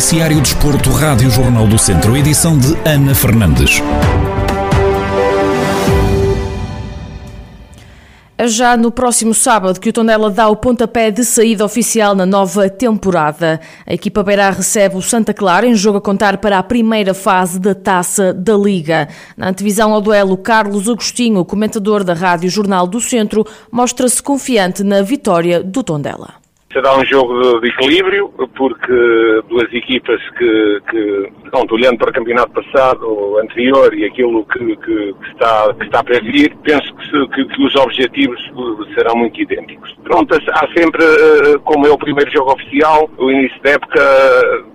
[0.00, 3.82] Noticiário Desporto, Rádio Jornal do Centro, edição de Ana Fernandes.
[8.38, 12.24] É já no próximo sábado que o Tondela dá o pontapé de saída oficial na
[12.24, 13.60] nova temporada.
[13.86, 17.60] A equipa beirá recebe o Santa Clara em jogo a contar para a primeira fase
[17.60, 19.06] da Taça da Liga.
[19.36, 25.02] Na antevisão ao duelo, Carlos Agostinho, comentador da Rádio Jornal do Centro, mostra-se confiante na
[25.02, 26.39] vitória do Tondela.
[26.72, 32.52] Será um jogo de equilíbrio, porque duas equipas que, que pronto, olhando para o campeonato
[32.52, 36.94] passado, anterior e aquilo que, que, que está, que está para vir, penso
[37.34, 38.40] que, que, os objetivos
[38.94, 39.92] serão muito idênticos.
[40.04, 44.00] Pronto, há sempre, eh, como é o primeiro jogo oficial, o início da época,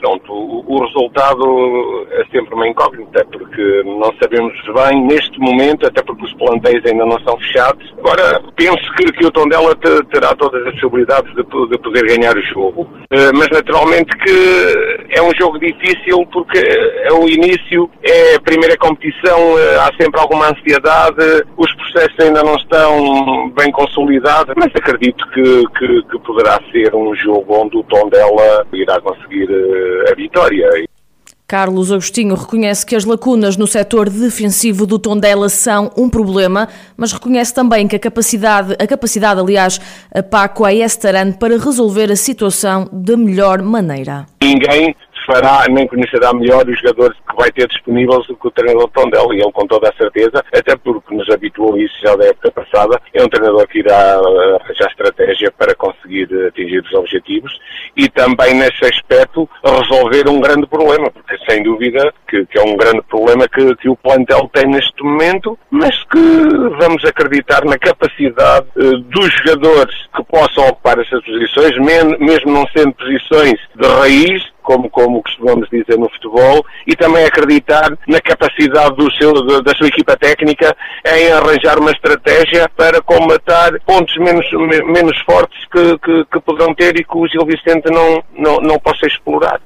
[0.00, 6.02] pronto, o, o resultado é sempre uma incógnita, porque não sabemos bem neste momento, até
[6.02, 7.94] porque os plantéis ainda não são fechados.
[7.98, 12.36] Agora, penso que, que o Tondela terá todas as possibilidades de, de de poder ganhar
[12.36, 12.88] o jogo.
[13.10, 18.76] Eh, mas naturalmente que é um jogo difícil porque é o início, é a primeira
[18.76, 25.26] competição, eh, há sempre alguma ansiedade, os processos ainda não estão bem consolidados, mas acredito
[25.30, 30.68] que, que, que poderá ser um jogo onde o Tondela irá conseguir eh, a vitória.
[31.46, 37.10] Carlos Agostinho reconhece que as lacunas no setor defensivo do Tondela são um problema, mas
[37.10, 39.80] reconhece também que a capacidade, a capacidade aliás,
[40.14, 44.26] a Paco Estaran para resolver a situação da melhor maneira.
[44.42, 44.94] Ninguém
[45.28, 49.34] fará, nem conhecerá melhor os jogadores que vai ter disponíveis do que o treinador Tondela,
[49.34, 53.00] e ele com toda a certeza, até porque nos habituou isso já da época passada,
[53.12, 54.18] é um treinador que irá
[54.60, 55.97] arranjar estratégia para conseguir
[56.48, 57.52] atingir os objetivos
[57.96, 62.76] e também nesse aspecto resolver um grande problema, porque sem dúvida que, que é um
[62.76, 66.18] grande problema que, que, o plantel tem neste momento, mas que
[66.78, 71.76] vamos acreditar na capacidade uh, dos jogadores que possam ocupar essas posições,
[72.18, 77.90] mesmo não sendo posições de raiz, como, como costumamos dizer no futebol, e também acreditar
[78.06, 79.32] na capacidade do seu,
[79.62, 80.76] da sua equipa técnica
[81.06, 84.46] em arranjar uma estratégia para combatar pontos menos,
[84.84, 88.78] menos fortes que, que, que poderão ter e que o Gil Vicente não, não, não
[88.78, 89.60] possa explorar.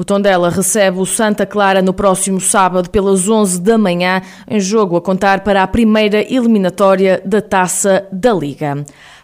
[0.00, 4.96] O Tondela recebe o Santa Clara no próximo sábado pelas 11 da manhã, em jogo
[4.96, 8.82] a contar para a primeira eliminatória da Taça da Liga.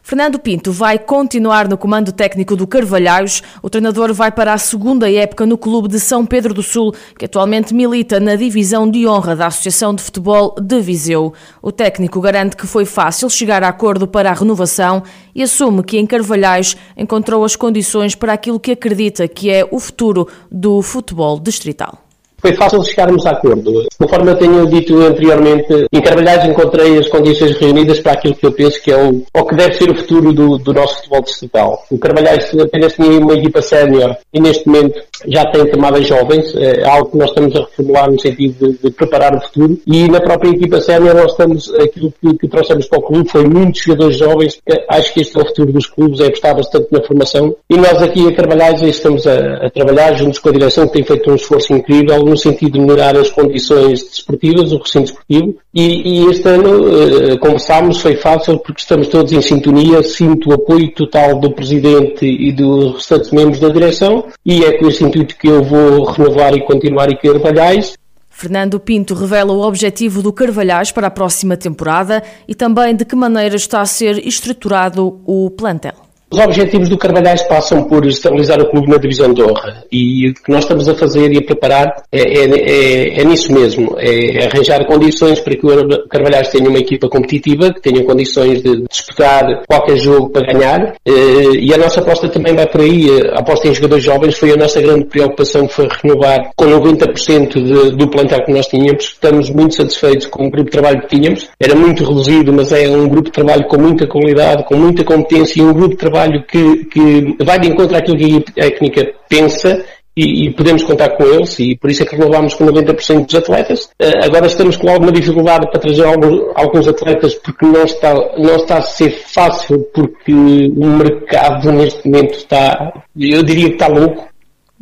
[0.08, 3.42] Fernando Pinto vai continuar no comando técnico do Carvalhais.
[3.60, 7.24] O treinador vai para a segunda época no clube de São Pedro do Sul, que
[7.24, 11.34] atualmente milita na divisão de honra da Associação de Futebol de Viseu.
[11.60, 15.02] O técnico garante que foi fácil chegar a acordo para a renovação
[15.34, 19.80] e assume que em Carvalhais encontrou as condições para aquilo que acredita que é o
[19.80, 22.05] futuro do futebol distrital
[22.46, 23.84] foi fácil chegarmos a acordo.
[23.98, 28.52] Conforme eu tenho dito anteriormente, em Carvalhais encontrei as condições reunidas para aquilo que eu
[28.52, 31.84] penso que é o, o que deve ser o futuro do, do nosso futebol distrital.
[31.90, 36.86] O Carvalhais apenas tinha uma equipa sénior e neste momento já tem camadas jovens, é
[36.88, 39.78] algo que nós estamos a reformular no sentido de, de preparar o futuro.
[39.84, 43.44] E na própria equipa sénior nós estamos, aquilo que, que trouxemos para o clube foi
[43.44, 47.02] muitos jogadores jovens, acho que este é o futuro dos clubes, é apostar bastante na
[47.02, 47.56] formação.
[47.68, 51.04] E nós aqui a Carvalhais estamos a, a trabalhar juntos com a direção que tem
[51.04, 56.20] feito um esforço incrível no sentido de melhorar as condições desportivas, o recinto desportivo, e,
[56.20, 60.92] e este ano uh, conversámos, foi fácil porque estamos todos em sintonia, sinto o apoio
[60.92, 65.48] total do Presidente e dos restantes membros da direção, e é com esse intuito que
[65.48, 67.94] eu vou renovar e continuar em Carvalhais,
[68.28, 73.16] Fernando Pinto revela o objetivo do Carvalhais para a próxima temporada e também de que
[73.16, 76.05] maneira está a ser estruturado o plantel.
[76.28, 79.84] Os objetivos do Carvalhais passam por estabilizar o clube na divisão de honra.
[79.92, 83.52] E o que nós estamos a fazer e a preparar é, é, é, é nisso
[83.52, 88.60] mesmo, é arranjar condições para que o Carvalhais tenha uma equipa competitiva, que tenha condições
[88.60, 90.96] de disputar qualquer jogo para ganhar.
[91.06, 94.50] Eh, e a nossa aposta também vai por aí, a aposta em jogadores jovens foi
[94.52, 99.48] a nossa grande preocupação, foi renovar com 90% de, do plantel que nós tínhamos, estamos
[99.50, 103.08] muito satisfeitos com o grupo de trabalho que tínhamos, era muito reduzido, mas é um
[103.08, 106.42] grupo de trabalho com muita qualidade, com muita competência e um grupo de trabalho trabalho
[106.44, 109.84] que, que vai de encontro àquilo que a técnica pensa
[110.16, 113.34] e, e, podemos contar com eles e por isso é que renovámos com 90% dos
[113.34, 113.84] atletas.
[114.00, 118.56] Uh, agora estamos com alguma dificuldade para trazer alguns, alguns, atletas porque não está, não
[118.56, 124.26] está a ser fácil porque o mercado neste momento está, eu diria que está louco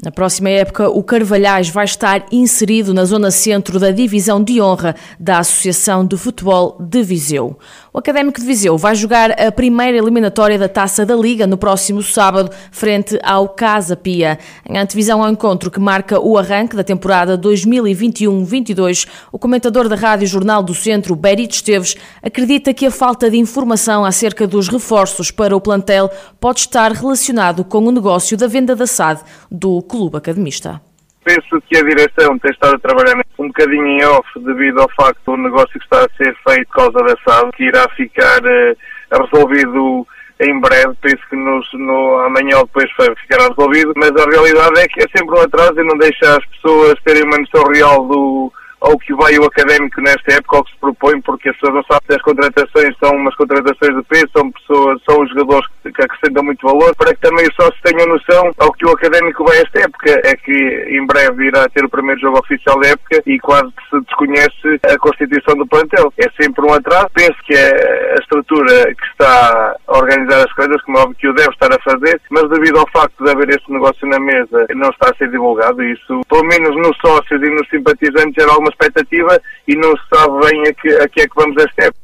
[0.03, 4.97] na próxima época, o Carvalhais vai estar inserido na zona centro da divisão de honra
[5.21, 7.57] da Associação de Futebol de Viseu.
[7.97, 12.03] O Académico de Viseu vai jogar a primeira eliminatória da Taça da Liga no próximo
[12.03, 14.37] sábado, frente ao Casa Pia.
[14.69, 20.27] Em antevisão ao encontro que marca o arranque da temporada 2021-22, o comentador da Rádio
[20.27, 25.57] Jornal do Centro, Berit Esteves, acredita que a falta de informação acerca dos reforços para
[25.57, 26.11] o plantel
[26.41, 30.83] pode estar relacionado com o negócio da venda da SAD do clube academista.
[31.25, 35.19] Penso que a direção tem estado a trabalhar um bocadinho em off devido ao facto
[35.25, 39.23] do negócio que está a ser feito por causa da SAD, que irá ficar uh,
[39.23, 40.07] resolvido
[40.41, 42.91] em breve, penso que nos, no, amanhã ou depois
[43.21, 46.45] ficará resolvido, mas a realidade é que é sempre um atraso e não deixa as
[46.47, 50.73] pessoas terem uma noção real do, ao que vai o académico nesta época, ao que
[50.73, 54.29] se propõe, porque as pessoas não sabem se as contratações são umas contratações de peso,
[54.37, 58.07] são pessoas, são os jogadores que, acrescentam muito valor, para que também os sócios tenham
[58.07, 60.21] noção ao que o académico vai esta época.
[60.25, 64.01] É que em breve irá ter o primeiro jogo oficial da época e quase se
[64.01, 66.13] desconhece a constituição do plantel.
[66.19, 67.09] É sempre um atraso.
[67.15, 71.29] Penso que a, a estrutura que está a organizar as coisas, como é óbvio que
[71.29, 74.67] o deve estar a fazer, mas devido ao facto de haver este negócio na mesa,
[74.75, 75.83] não está a ser divulgado.
[75.83, 80.47] Isso, pelo menos nos sócios e nos simpatizantes, gera alguma expectativa e não se sabe
[80.47, 82.04] bem a que, a que é que vamos esta época.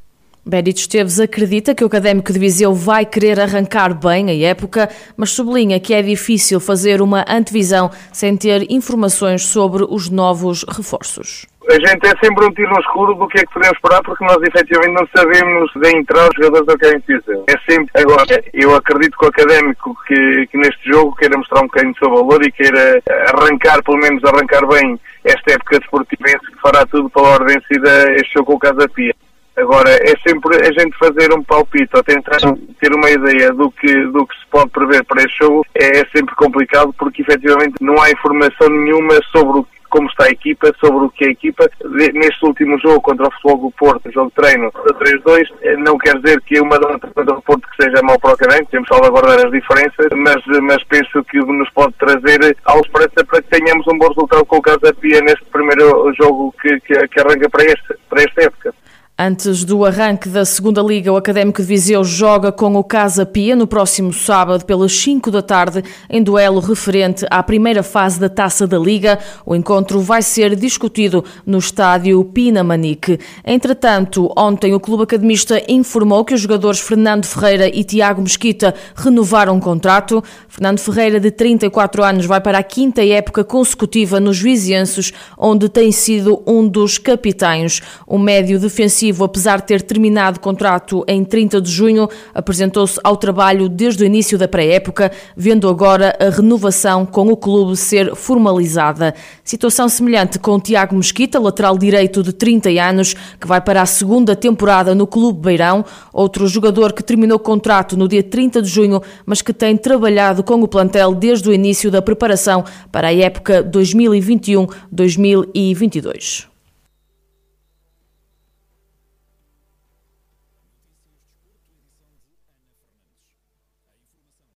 [0.50, 5.30] Benito Esteves acredita que o Académico de Viseu vai querer arrancar bem a época, mas
[5.30, 11.46] sublinha que é difícil fazer uma antevisão sem ter informações sobre os novos reforços.
[11.70, 14.24] A gente é sempre um tiro no escuro do que é que podemos esperar, porque
[14.24, 17.44] nós efetivamente não sabemos de entrar os jogadores do Académico de Viseu.
[17.46, 18.02] É sempre.
[18.02, 21.98] Agora, eu acredito que o Académico que, que neste jogo queira mostrar um bocadinho do
[22.00, 23.00] seu valor e queira
[23.36, 28.34] arrancar, pelo menos arrancar bem esta época desportiva, que fará tudo pela ordem de este
[28.34, 29.14] jogo com o Casa Pia.
[29.60, 32.38] Agora, é sempre a gente fazer um palpite ou tentar
[32.80, 36.06] ter uma ideia do que, do que se pode prever para este jogo é, é
[36.14, 41.04] sempre complicado porque efetivamente não há informação nenhuma sobre o como está a equipa, sobre
[41.04, 41.68] o que é a equipa.
[42.14, 46.16] Neste último jogo contra o Futebol do Porto, jogo de treino 3-2, eh, não quer
[46.20, 48.94] dizer que uma derrota contra o Porto que seja mau para o Académico, temos que
[48.94, 53.86] salvaguardar as diferenças, mas, mas penso que nos pode trazer a esperança para que tenhamos
[53.88, 57.64] um bom resultado com o Casa Pia neste primeiro jogo que, que, que arranca para,
[57.64, 58.74] este, para esta época.
[59.22, 63.54] Antes do arranque da segunda Liga, o Académico de Viseu joga com o Casa Pia
[63.54, 68.66] no próximo sábado, pelas 5 da tarde, em duelo referente à primeira fase da Taça
[68.66, 69.18] da Liga.
[69.44, 73.18] O encontro vai ser discutido no estádio Pinamanique.
[73.44, 79.58] Entretanto, ontem o Clube Academista informou que os jogadores Fernando Ferreira e Tiago Mesquita renovaram
[79.58, 80.24] o contrato.
[80.48, 85.92] Fernando Ferreira, de 34 anos, vai para a quinta época consecutiva nos Vizienses, onde tem
[85.92, 87.82] sido um dos capitães.
[88.06, 93.16] O médio defensivo apesar de ter terminado o contrato em 30 de junho, apresentou-se ao
[93.16, 99.14] trabalho desde o início da pré-época, vendo agora a renovação com o clube ser formalizada.
[99.44, 104.36] Situação semelhante com Tiago Mesquita, lateral direito de 30 anos, que vai para a segunda
[104.36, 109.00] temporada no Clube Beirão, outro jogador que terminou o contrato no dia 30 de junho,
[109.24, 113.64] mas que tem trabalhado com o plantel desde o início da preparação para a época
[113.64, 116.49] 2021-2022.